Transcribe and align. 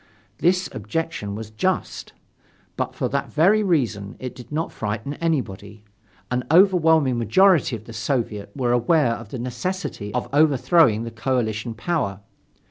This 0.39 0.67
objection 0.71 1.35
was 1.35 1.51
just: 1.51 2.13
But 2.75 2.95
for 2.95 3.07
that 3.09 3.31
very 3.31 3.61
reason 3.61 4.15
it 4.17 4.33
did 4.33 4.51
not 4.51 4.71
frighten 4.71 5.13
anybody. 5.13 5.83
An 6.31 6.43
overwhelming 6.49 7.19
majority 7.19 7.75
of 7.75 7.85
the 7.85 7.93
Soviet 7.93 8.49
was 8.57 8.71
aware 8.71 9.13
of 9.13 9.29
the 9.29 9.37
necessity 9.37 10.11
of 10.15 10.27
overthrowing 10.33 11.03
the 11.03 11.11
coalition 11.11 11.75
power. 11.75 12.21